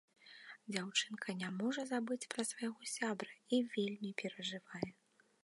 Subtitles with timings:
[0.71, 4.85] Дзяўчынка не можа забыць пра свайго сябра і вельмі перажывае.